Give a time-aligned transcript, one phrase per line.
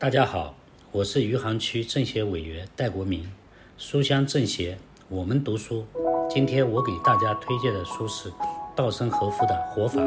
[0.00, 0.54] 大家好，
[0.92, 3.28] 我是余杭区政协委员戴国民。
[3.76, 4.78] 书香政协，
[5.08, 5.84] 我们读书。
[6.30, 8.30] 今天我给大家推荐的书是
[8.76, 10.00] 稻盛和夫的《活法》。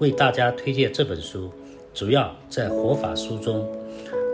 [0.00, 1.50] 为大家推荐这本书，
[1.94, 3.66] 主要在《活法》书中，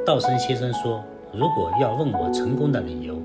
[0.04, 1.00] 稻盛先生说
[1.32, 3.22] ：“如果要问我成功的理由，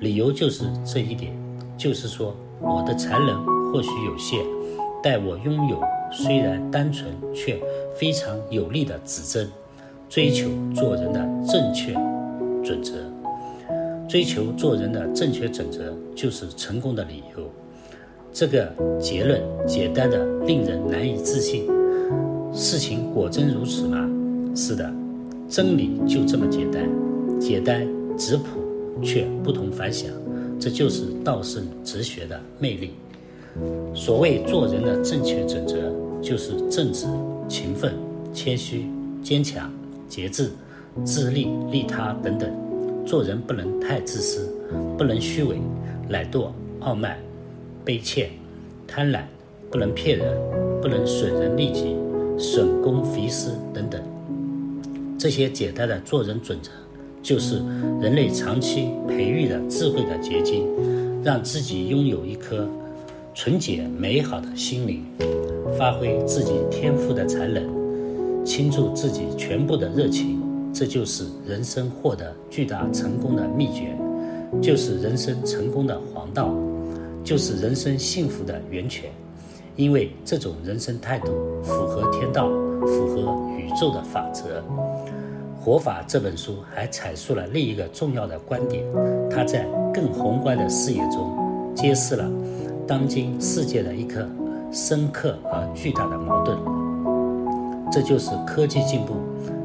[0.00, 1.34] 理由就是这一点，
[1.78, 3.42] 就是说我的才能
[3.72, 4.44] 或许有限，
[5.02, 5.82] 但我拥有
[6.12, 7.58] 虽然单纯却
[7.94, 9.50] 非常有力的指针。”
[10.14, 11.92] 追求做人的正确
[12.62, 12.94] 准则，
[14.08, 17.50] 追求做人的正确准则就是成功的理由。
[18.32, 21.66] 这个结论简单的令人难以置信。
[22.52, 24.08] 事情果真如此吗？
[24.54, 24.88] 是的，
[25.48, 26.88] 真理就这么简单，
[27.40, 27.84] 简单
[28.16, 30.08] 质朴却不同凡响。
[30.60, 32.92] 这就是道圣哲学的魅力。
[33.96, 37.04] 所谓做人的正确准则，就是正直、
[37.48, 37.94] 勤奋、
[38.32, 38.86] 谦虚、
[39.20, 39.68] 坚强。
[40.08, 40.50] 节制、
[41.04, 42.50] 自利、利他等等，
[43.04, 44.54] 做人不能太自私，
[44.96, 45.56] 不能虚伪、
[46.08, 46.48] 懒惰、
[46.80, 47.18] 傲慢、
[47.84, 48.30] 卑怯、
[48.86, 49.22] 贪婪，
[49.70, 50.36] 不能骗人，
[50.80, 51.96] 不能损人利己、
[52.38, 54.00] 损公肥私等等。
[55.18, 56.70] 这些简单的做人准则，
[57.22, 57.56] 就是
[58.00, 60.66] 人类长期培育的智慧的结晶，
[61.22, 62.68] 让自己拥有一颗
[63.34, 65.04] 纯洁美好的心灵，
[65.78, 67.83] 发挥自己天赋的才能。
[68.44, 70.40] 倾注自己全部的热情，
[70.72, 73.96] 这就是人生获得巨大成功的秘诀，
[74.60, 76.54] 就是人生成功的黄道，
[77.24, 79.10] 就是人生幸福的源泉。
[79.76, 81.32] 因为这种人生态度
[81.64, 82.48] 符合天道，
[82.86, 84.60] 符合宇宙的法则。
[85.60, 88.84] 《活法》这本书还阐述了另一个重要的观点，
[89.30, 92.30] 它在更宏观的视野中揭示了
[92.86, 94.28] 当今世界的一颗
[94.70, 96.73] 深刻而巨大的矛盾。
[97.94, 99.14] 这就是科技进步、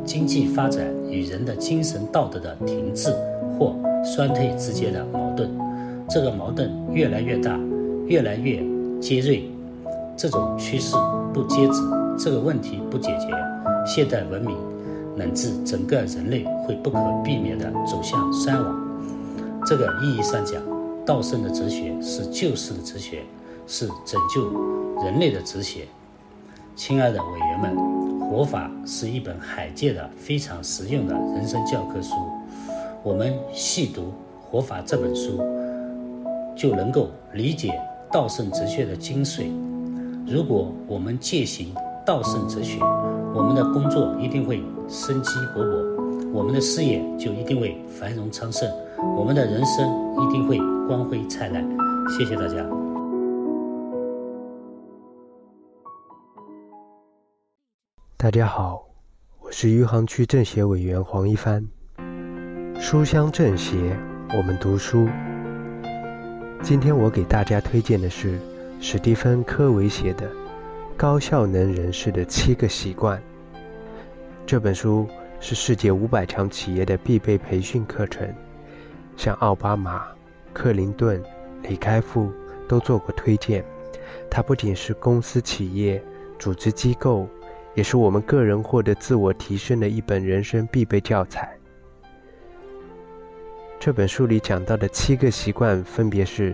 [0.06, 3.12] 经济发展与人的精神道德的停滞
[3.58, 5.50] 或衰退之间的矛盾。
[6.08, 7.60] 这个矛盾越来越大，
[8.06, 8.64] 越来越
[9.02, 9.50] 尖锐。
[10.16, 10.96] 这种趋势
[11.34, 11.82] 不截止，
[12.20, 13.36] 这个问题不解决，
[13.84, 14.56] 现代文明
[15.16, 18.80] 乃至整个人类会不可避免地走向衰亡。
[19.66, 20.62] 这个意义上讲，
[21.04, 23.24] 道圣的哲学是救世的哲学，
[23.66, 24.52] 是拯救
[25.04, 25.88] 人类的哲学。
[26.76, 27.99] 亲爱的委员们。
[28.30, 32.14] 活法是一本罕见的、非常实用的人生教科书。
[33.02, 34.02] 我们细读
[34.40, 35.42] 《活法》这本书，
[36.56, 37.74] 就能够理解
[38.12, 39.52] 道圣哲学的精髓。
[40.28, 41.74] 如果我们践行
[42.06, 42.80] 道圣哲学，
[43.34, 48.70] 我们的工作一定会生机勃勃，我们的事业就一定会繁荣昌盛，
[49.18, 49.90] 我们的人生
[50.22, 51.68] 一定会光辉灿烂。
[52.16, 52.64] 谢谢大家。
[58.22, 58.86] 大家好，
[59.40, 61.66] 我是余杭区政协委员黄一帆。
[62.78, 63.98] 书香政协，
[64.36, 65.08] 我们读书。
[66.62, 68.38] 今天我给大家推荐的是
[68.82, 70.28] 史蒂芬·科维写的
[70.98, 73.18] 《高效能人士的七个习惯》。
[74.46, 75.08] 这本书
[75.40, 78.28] 是世界五百强企业的必备培训课程，
[79.16, 80.06] 像奥巴马、
[80.52, 81.24] 克林顿、
[81.64, 82.30] 李开复
[82.68, 83.64] 都做过推荐。
[84.30, 86.04] 它不仅是公司、企业、
[86.38, 87.26] 组织机构。
[87.76, 91.56] 也是我们个人获得自我提升的一本人生必备教材。
[93.80, 96.54] 这本书里讲到的七个习惯分别是：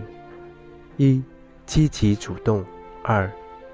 [0.96, 1.20] 一、
[1.64, 2.62] 积极主动；
[3.02, 3.30] 二、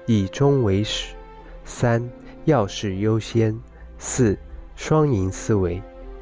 [0.07, 1.15] 以终为始；
[1.63, 2.03] 三、
[2.45, 3.53] 要事优先；
[3.99, 4.35] 四、
[4.75, 5.79] 双赢思维；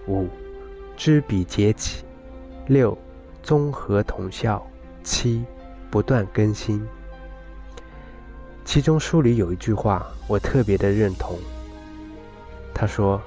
[0.08, 0.28] 五、
[0.98, 2.04] 知彼解己；
[2.68, 2.98] 六、
[3.42, 4.62] 综合统效；
[5.02, 5.42] 七、
[5.90, 6.86] 不断更新。
[8.72, 11.38] 其中书里有一句话，我特别的认同。
[12.74, 13.22] 他说：“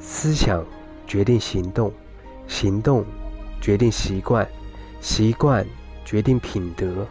[0.00, 0.64] 思想
[1.06, 1.92] 决定行动，
[2.48, 3.04] 行动
[3.60, 4.44] 决定习惯，
[5.00, 5.64] 习惯
[6.04, 7.06] 决定品德，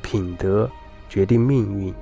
[0.00, 0.70] 品德
[1.08, 1.92] 决定命运。”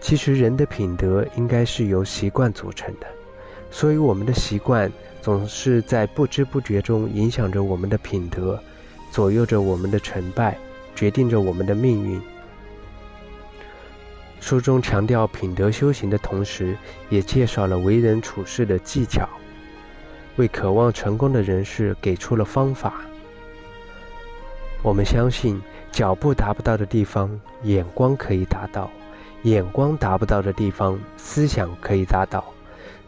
[0.00, 3.06] 其实人的品德应该是由习惯组成的，
[3.70, 4.90] 所以我们的习惯
[5.20, 8.58] 总是在不知不觉中影响着我们的品德，
[9.10, 10.56] 左右着我们的成败，
[10.96, 12.18] 决定着我们的命运。
[14.40, 16.76] 书中强调品德修行的同时，
[17.08, 19.28] 也介绍了为人处事的技巧，
[20.36, 22.94] 为渴望成功的人士给出了方法。
[24.82, 25.60] 我们相信，
[25.92, 28.90] 脚步达不到的地方，眼光可以达到；
[29.42, 32.42] 眼光达不到的地方，思想可以达到。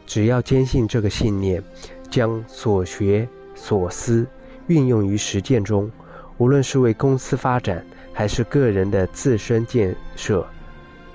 [0.06, 1.62] 只要坚信这个信念，
[2.10, 4.26] 将所学所思
[4.66, 5.90] 运用于实践中，
[6.36, 10.46] 无论是为公司发展，还是个人的自身建设。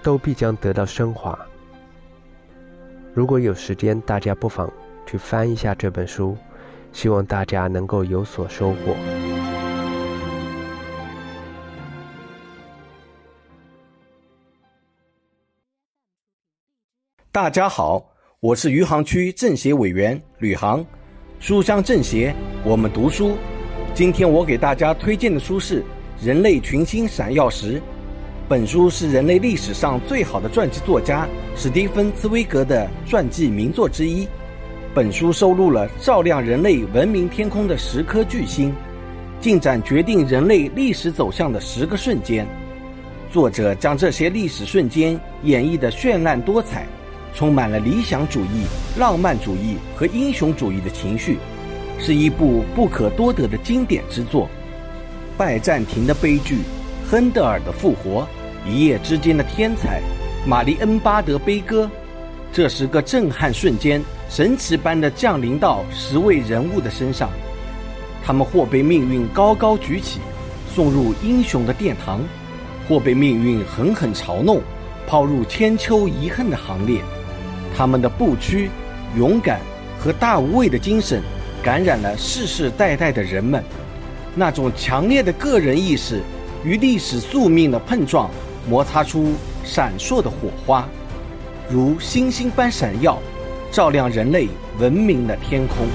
[0.08, 1.38] 都必将得到升华。
[3.14, 4.72] 如果有时间，大家不妨
[5.06, 6.38] 去翻一下这本书，
[6.94, 8.96] 希望大家能够有所收获。
[17.30, 18.10] 大家好，
[18.40, 20.86] 我是余杭区政协委员吕航，
[21.42, 22.34] 书香政协，
[22.64, 23.36] 我们读书。
[23.94, 25.82] 今天我给大家推荐的书是
[26.26, 27.82] 《人类群星闪耀时》，
[28.50, 34.26] 本书是人类历史上最好的传记作家史蒂芬·茨威格的传记名作之一。
[34.94, 38.74] 本书收录了照亮人类文明天空的十颗巨星，
[39.42, 42.48] 进展决定人类历史走向的十个瞬间。
[43.30, 46.88] 作者将这些历史瞬间演绎的绚烂多彩。
[47.36, 48.64] 充满了理想主义、
[48.98, 51.38] 浪漫主义和英雄主义的情绪，
[52.00, 54.50] 是一部不可多得的经典之作。
[55.38, 56.62] 拜占庭的悲剧，
[57.08, 58.28] 亨德尔的复活，
[58.70, 60.02] 一夜之间的天才，
[60.46, 61.90] 玛丽恩巴德悲歌，
[62.52, 67.30] 这十个震撼瞬间，神奇般的降临到十位人物的身上。
[68.26, 70.20] 他们或被命运高高举起，
[70.76, 72.20] 送入英雄的殿堂，
[72.90, 74.62] 或被命运狠狠嘲弄，
[75.08, 77.02] 抛入千秋遗恨的行列。
[77.76, 78.70] 他们的不屈、
[79.16, 79.62] 勇敢
[79.98, 81.22] 和大无畏的精神，
[81.64, 83.64] 感染了世世代代的人们。
[84.36, 86.22] 那种强烈的个人意识
[86.66, 88.30] 与历史宿命的碰撞，
[88.70, 89.34] 摩擦出
[89.64, 90.86] 闪烁的火花，
[91.70, 93.18] 如星星般闪耀，
[93.72, 95.88] 照亮人类文明的天空。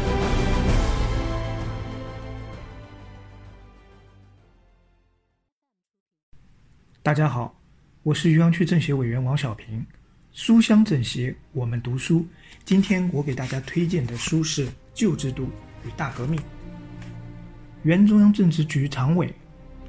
[7.03, 7.55] 大家好，
[8.03, 9.85] 我是余阳区政协委员王小平。
[10.33, 12.25] 书香政协，我们读书。
[12.65, 15.51] 今天我给大家推荐的书是《旧制度
[15.85, 16.41] 与大革命》。
[17.83, 19.31] 原中央政治局常委、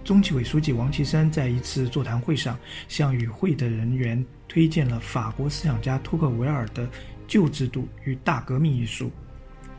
[0.03, 2.59] 中纪委书记王岐山在一次座谈会上，
[2.89, 6.85] 向与会的人员推荐了法国思想家托克维尔的
[7.25, 9.09] 《旧制度与大革命》一书。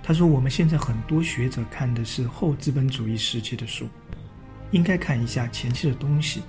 [0.03, 3.87] 他说：“我们现在很多学者看的是后资本主义时期的书，
[4.71, 6.43] 应该看一下前期的东西。”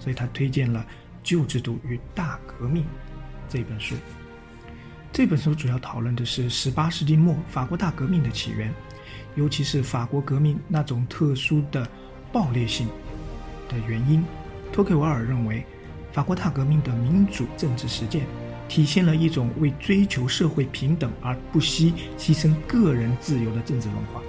[0.00, 0.80] 所以他推荐了
[1.22, 2.82] 《旧制度与大革命》。
[3.50, 3.96] 这本书，
[5.12, 8.72] 这本书主要讨论的是十八世纪末法国大革命的起源，
[9.34, 11.86] 尤其是法国革命那种特殊的
[12.32, 12.88] 暴烈性
[13.70, 14.22] 的原因。
[14.72, 15.64] 托克维尔认为，
[16.12, 18.26] 法国大革命的民主政治实践
[18.68, 24.20] 体现了一种为追求社会平等而不惜牺牲个人自由的政治文化，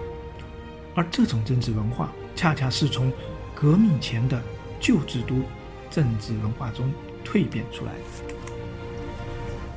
[0.96, 3.12] 而这种政治文化恰恰是从
[3.54, 4.42] 革命前的
[4.80, 5.42] 旧制度
[5.90, 6.92] 政治文化中
[7.24, 8.36] 蜕变出来的。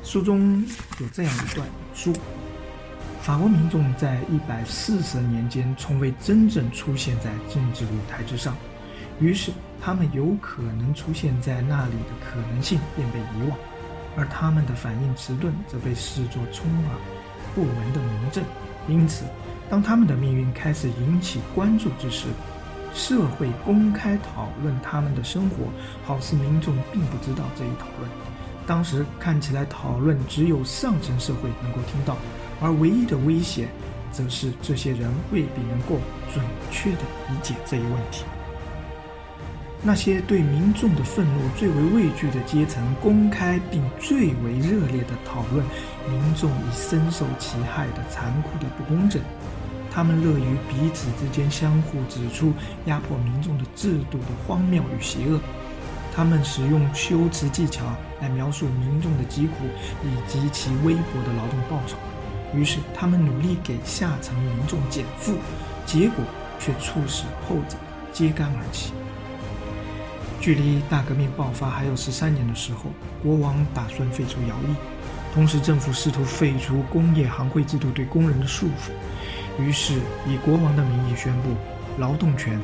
[0.03, 0.63] 书中
[0.99, 2.13] 有这样一段书：
[3.21, 8.55] 法国民众在一百四十年间从未真正出现在政治舞台之上，
[9.19, 9.51] 于是
[9.81, 13.57] 他们有可能出现在那里的可能性便被遗忘，
[14.17, 16.95] 而他们的反应迟钝则被视作充耳
[17.53, 18.43] 不闻的明证。
[18.87, 19.23] 因此，
[19.69, 22.27] 当他们的命运开始引起关注之时，
[22.93, 25.65] 社会公开讨论他们的生活，
[26.05, 28.09] 好似民众并不知道这一讨论。
[28.67, 32.17] 当时看起来讨论只有上层社会能够听到，
[32.61, 33.67] 而唯一的威胁，
[34.11, 35.99] 则是这些人未必能够
[36.33, 38.23] 准确地理解这一问题。
[39.87, 45.63] 那些对民众的愤怒最为畏惧的阶层，公开并最为热烈地讨论
[46.09, 49.21] 民众已深受其害的残酷的不公正。
[49.91, 52.51] 他们乐于彼此之间相互指出
[52.85, 55.39] 压迫民众的制度的荒谬与邪恶。
[56.15, 57.85] 他们使用修辞技巧
[58.19, 59.65] 来描述民众的疾苦
[60.03, 61.95] 以及其微薄的劳动报酬，
[62.55, 65.35] 于是他们努力给下层民众减负，
[65.85, 66.25] 结果
[66.57, 67.77] 却促使后者
[68.11, 68.91] 揭竿而起。
[70.45, 72.91] 距离大革命爆发还有十三年的时候，
[73.23, 74.75] 国王打算废除徭役，
[75.33, 78.91] 同时政府试图废除工业行会制度对工人的束缚，
[79.59, 79.95] 于是
[80.27, 81.55] 以国王的名义宣布，
[81.97, 82.61] 劳动权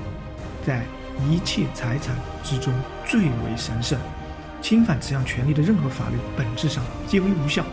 [0.63, 0.83] 在。
[1.29, 2.73] 一切财产之中
[3.05, 3.99] 最为神圣，
[4.61, 7.63] 侵犯此项权利的任何法律本质上皆为无效，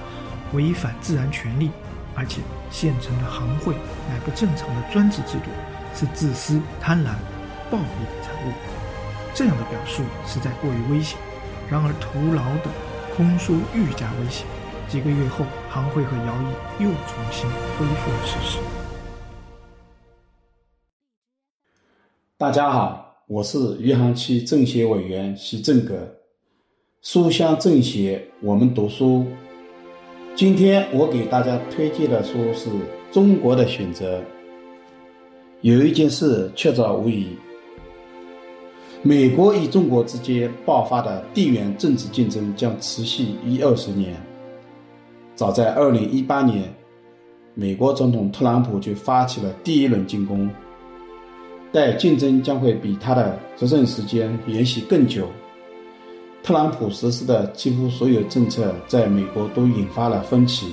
[0.52, 1.70] 违反自然权利，
[2.14, 3.74] 而且现成的行会
[4.08, 5.50] 乃不正常的专制制度，
[5.94, 7.10] 是自私、贪婪、
[7.70, 8.52] 暴力的产物。
[9.38, 11.16] 这样的表述实在过于危险。
[11.70, 12.72] 然而徒劳的
[13.14, 14.44] 空书愈加危险。
[14.88, 18.58] 几个月后，行会和徭役又重新恢复了实施。
[22.36, 23.22] 大家好。
[23.28, 25.94] 我是余杭区政协委员徐正阁，
[27.02, 29.24] 书香政协，我们读书。
[30.34, 32.70] 今天我给大家推荐的书是
[33.12, 34.18] 《中国的选择》。
[35.60, 37.36] 有一件事确凿无疑：
[39.02, 44.16] 美国与中国之间爆发的地缘政治竞争将持续一二十年。
[45.36, 46.74] 早在2018年，
[47.54, 50.50] 美国总统特朗普就发起了第一轮进攻，
[51.70, 55.28] 但竞争将会比他的执政时间延续更久。
[56.42, 60.72] 特朗普实施的几乎所有政策在美国都引发了分歧，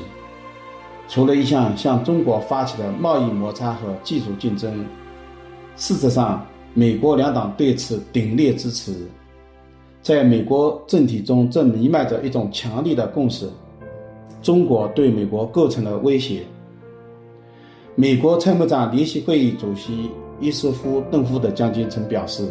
[1.08, 4.84] 除了一项向中国发起的贸易摩擦和技术竞争，
[5.76, 6.44] 事实上，
[6.78, 8.94] 美国两党对此鼎力支持。
[10.02, 13.50] 在美国政体中，正弥漫着一种强烈的共识：
[14.42, 16.42] 中国对美国构成了威胁。
[17.96, 22.48] 美国参谋长联席会议主席伊斯夫邓夫德将军曾表示，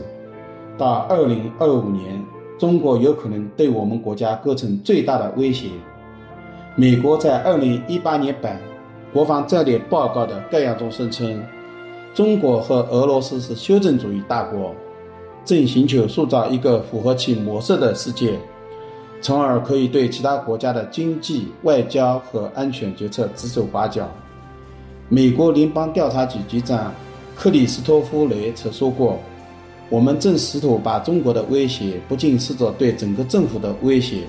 [0.76, 2.24] 到2025年。
[2.56, 5.66] 中国有可能对我们国家构成最大的威胁。
[6.76, 8.60] 美国在二零一八年版
[9.12, 11.42] 国防战略报告的概要中声称，
[12.14, 14.72] 中国和俄罗斯是修正主义大国，
[15.44, 18.38] 正寻求塑造一个符合其模式的世界，
[19.20, 24.08] 从而可以对其他国家的经济、外交和安全决策指手画脚。
[25.08, 26.94] 美国联邦调查局局长
[27.34, 29.18] 克里斯托夫雷曾说过。
[29.90, 34.22] 我们正试图把中国的威胁不仅视作对整个政府的威胁，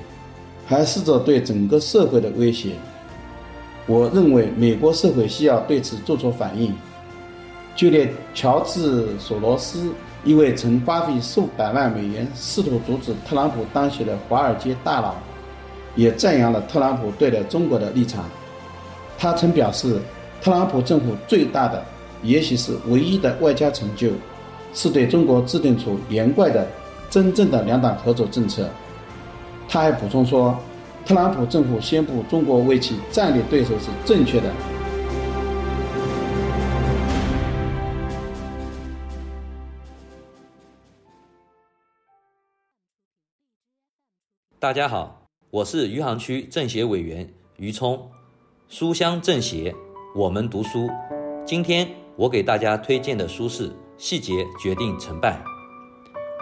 [0.65, 2.71] 还视作对整个社会的威胁。
[3.87, 6.73] 我认为美国社会需要对此做出反应。
[7.75, 9.91] 就连乔治·索罗斯，
[10.23, 15.15] 一位曾花费数百万美元试图阻止特朗普当选的华尔街大佬，
[15.95, 18.23] 也赞扬了特朗普对待中国的立场。
[19.17, 19.99] 他曾表示，
[20.41, 21.83] 特朗普政府最大的，
[22.23, 24.09] 也许是唯一的外交成就。
[24.73, 26.67] 是对中国制定出连贯的、
[27.09, 28.69] 真正的两党合作政策。
[29.69, 30.53] 他还补充说，
[31.05, 34.49] 特朗普政府宣布中国为其战略对手是正确的。
[44.65, 48.09] 大家好，我是余杭区政协委员余聪，
[48.67, 49.71] 书香政协，
[50.15, 50.89] 我们读书。
[51.45, 53.71] 今天我给大家推荐的书是。
[53.95, 55.39] 细节决定成败。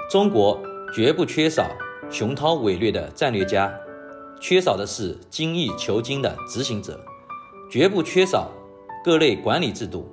[0.10, 0.58] 中国
[0.96, 1.68] 绝不缺少
[2.10, 3.70] 雄韬伟略的战略家，
[4.40, 6.94] 缺少的是精益求精的执行者；
[7.70, 8.50] 绝不缺少
[9.04, 10.08] 各类管理制度，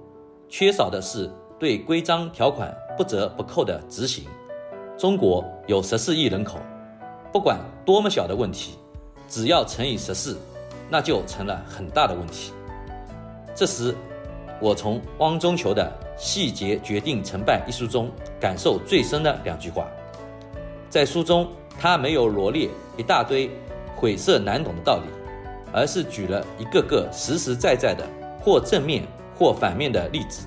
[0.49, 4.25] 缺少的是对规章条款不折不扣的执行。
[4.99, 6.59] 中国有十四亿人口，
[7.33, 8.79] 不管多么小的问题，
[9.29, 10.39] 只要乘以十四，
[10.89, 12.53] 那就成了很大的问题。
[13.55, 13.95] 这时，
[14.61, 15.91] 我从汪中求的。
[16.23, 19.87] 细节决定成败一书中感受最深的两句话，
[20.91, 22.69] 在书中他没有罗列
[22.99, 23.51] 一大堆
[23.97, 25.05] 晦涩难懂的道理，
[25.73, 28.07] 而是举了一个个实实在在的
[28.39, 29.03] 或正面
[29.35, 30.47] 或反面的例子，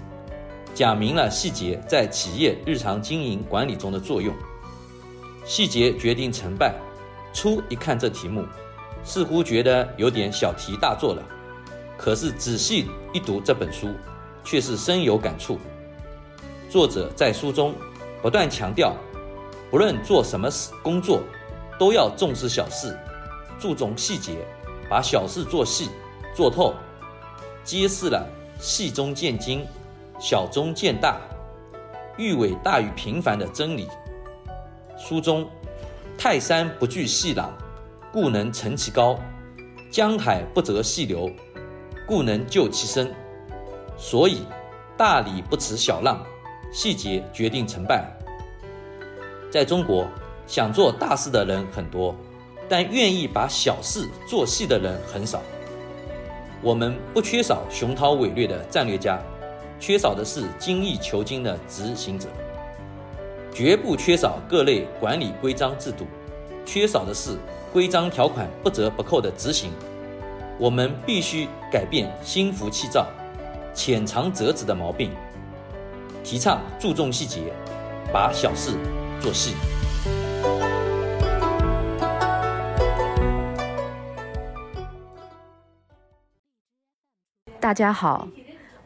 [0.76, 4.32] 讲明了细节在企业日常经营管理中的作用。
[5.46, 6.74] 细节决定成败，
[7.34, 8.46] 初一看这题目，
[9.04, 11.22] 似乎觉得有点小题大做了，
[11.98, 13.90] 可是仔细一读这本书。
[14.46, 15.58] 却是深有感触。
[16.70, 17.74] 作者在书中
[18.22, 18.94] 不断强调，
[19.72, 21.22] 不论做什么事工作，
[21.80, 22.94] 都要重视小事，
[23.58, 24.46] 注重细节，
[24.90, 25.90] 把小事做细、
[26.36, 26.74] 做透，
[27.64, 28.28] 揭示了
[28.60, 29.66] 细中见精、
[30.20, 31.22] 小中见大、
[32.18, 33.88] 欲伟大于平凡的真理。
[35.06, 35.46] 书中，
[36.18, 37.52] 泰山不惧细浪，
[38.10, 39.18] 故能成其高；
[39.92, 41.30] 江海不择细流，
[42.08, 43.14] 故能就其深。
[43.98, 44.44] 所以，
[44.96, 46.26] 大理不辞小浪，
[46.72, 48.10] 细节决定成败。
[49.52, 50.08] 在中国，
[50.48, 52.16] 想做大事的人很多，
[52.70, 55.42] 但愿意把小事做细的人很少。
[56.62, 59.20] 我们不缺少雄韬伟略的战略家，
[59.82, 62.30] 缺少的是精益求精的执行者；
[63.54, 66.08] 绝不缺少各类管理规章制度，
[66.66, 67.38] 缺少的是
[67.72, 69.72] 规章条款不折不扣的执行。
[70.58, 73.08] 我们必须改变心浮气躁。
[73.76, 75.12] 浅尝辄止的毛病，
[76.24, 77.54] 提倡注重细节，
[78.12, 78.72] 把小事
[79.20, 79.54] 做细。
[87.60, 88.28] 大家好，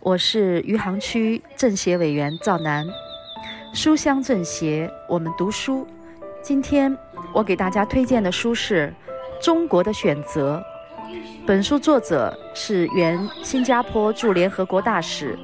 [0.01, 2.87] 我是余杭区政协委员赵楠，
[3.77, 5.85] 书香政协，我们读书。
[6.41, 6.97] 今天
[7.31, 8.91] 我给大家推荐的书是
[9.45, 10.59] 《中国的选择》。
[11.45, 15.37] 本书作者是原新加坡驻联合国大使、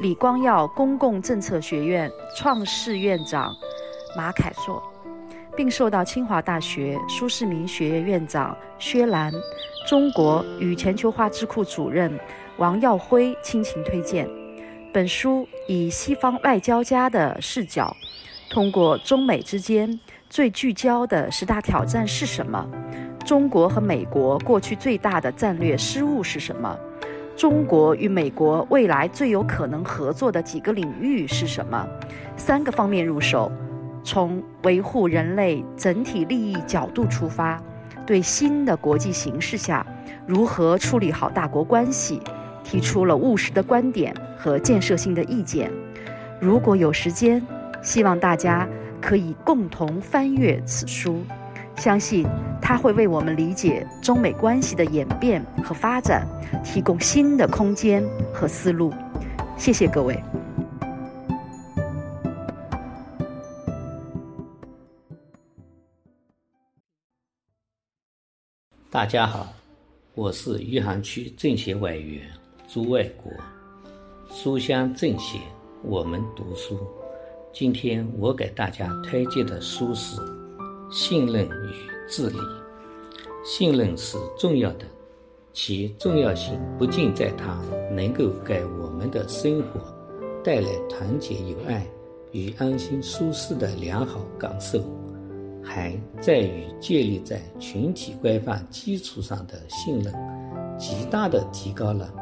[0.00, 3.54] 李光耀公共政策学院创世院长
[4.16, 4.82] 马凯硕，
[5.54, 9.30] 并受到清华大学苏世民学院院长薛兰、
[9.86, 12.18] 中国与全球化智库主任
[12.56, 14.26] 王耀辉倾情推荐。
[14.94, 17.92] 本书以西方外交家的视角，
[18.48, 19.98] 通过中美之间
[20.30, 22.64] 最聚焦的十大挑战是什么？
[23.24, 26.78] 中国和美国过去最大的战略失误是什么？
[27.36, 31.84] 中国与美国未来最有可能合作的几个领域是什么？
[32.36, 33.50] 三个方面入手，
[34.04, 37.60] 从维护人类整体利益角度出发，
[38.06, 39.84] 对新的国际形势下
[40.24, 42.20] 如何处理好大国关系，
[42.62, 45.72] 提出了务实的观点和建设性的意见。
[46.38, 47.42] 如果有时间，
[47.80, 48.68] 希望大家
[49.00, 51.24] 可以共同翻阅此书。
[51.76, 52.26] 相信
[52.60, 56.28] 它会为我们理解中美关系的演变和发展
[56.62, 58.92] 提供新的空间和思路。
[59.56, 60.22] 谢谢各位。
[68.90, 69.54] 大家好，
[70.14, 72.28] 我是余杭区政协委员
[72.68, 73.32] 朱卫国，
[74.36, 75.38] 书香政协，
[75.84, 76.76] 我们读书。
[77.52, 80.20] 今天我给大家推荐的书是。
[80.90, 81.72] 信任与
[82.08, 82.38] 治理，
[83.44, 84.84] 信任是重要的，
[85.52, 87.60] 其重要性不仅在它
[87.92, 89.80] 能够给我们的生活
[90.42, 91.86] 带来团结友爱
[92.32, 94.82] 与安心舒适的良好感受，
[95.62, 100.12] 还在于建立在群体规范基础上的信任，
[100.76, 102.12] 极大地提高了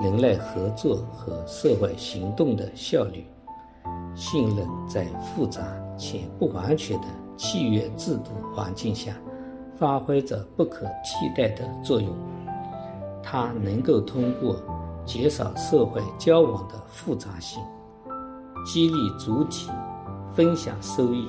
[0.00, 3.26] 人类合作和社会行动的效率。
[4.14, 5.62] 信任在复杂
[5.96, 7.06] 且不完全的。
[7.34, 9.14] 契约制度环境下，
[9.78, 12.14] 发挥着不可替代的作用。
[13.22, 14.56] 它能够通过
[15.04, 17.60] 减少社会交往的复杂性，
[18.64, 19.70] 激励主体
[20.36, 21.26] 分享收益，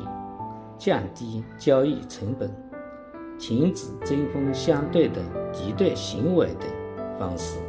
[0.77, 2.53] 降低交易成本，
[3.39, 6.69] 停止针锋相对的敌对行为等
[7.17, 7.59] 方式，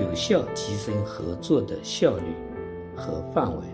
[0.00, 2.34] 有效提升合作的效率
[2.96, 3.64] 和范围，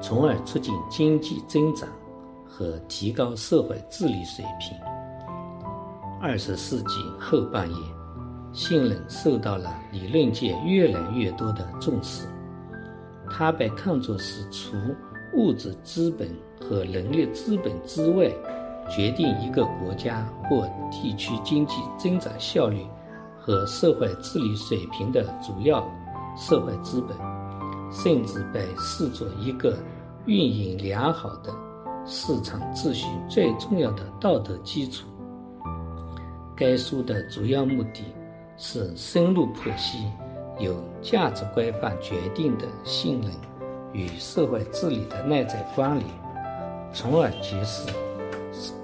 [0.00, 1.88] 从而促进经济增长。
[2.50, 4.76] 和提高社会治理水平。
[6.20, 7.76] 二十世纪后半叶，
[8.52, 12.26] 信任受到了理论界越来越多的重视，
[13.30, 14.74] 它被看作是除
[15.34, 16.28] 物质资本
[16.60, 18.28] 和人力资本之外，
[18.90, 22.84] 决定一个国家或地区经济增长效率
[23.48, 25.82] 和社会治理水平的主要
[26.36, 27.16] 社会资本，
[27.90, 29.74] 甚至被视作一个
[30.26, 31.50] 运营良好的。
[32.04, 35.06] 市场秩序最重要的道德基础。
[36.54, 38.04] 该书的主要目的
[38.58, 40.10] 是深入剖析
[40.58, 43.30] 由价值规范决定的信任
[43.92, 46.06] 与社会治理的内在关联，
[46.92, 47.86] 从而揭示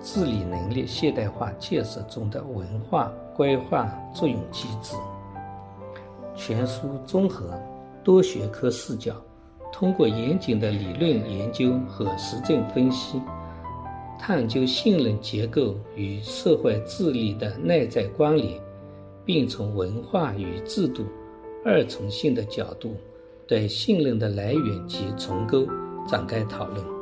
[0.02, 4.96] 治理能力现代化建设中的文化规划作用机制。
[6.37, 7.58] 全书综合
[8.02, 9.14] 多学科视角。
[9.72, 13.20] 通过严谨的理论研究和实证分析，
[14.20, 18.56] 探究信任结构与社会治理的内在关联，
[19.24, 21.02] 并从文化与制度
[21.64, 22.94] 二重性的角度
[23.48, 25.66] 对信任的来源及重构
[26.06, 26.93] 展开讨论。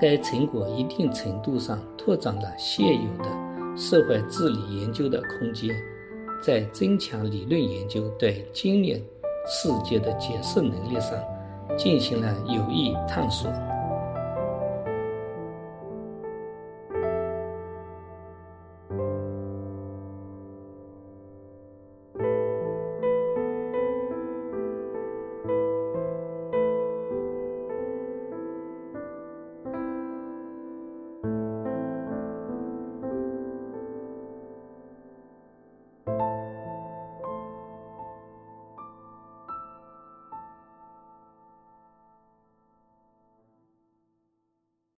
[0.00, 3.30] 该成果一定程度上拓展了现有的
[3.76, 5.74] 社会治理研究的空间，
[6.42, 9.02] 在增强理论研究对经验
[9.46, 11.12] 世界的解释能力上。
[11.78, 13.48] 进行了有益探索。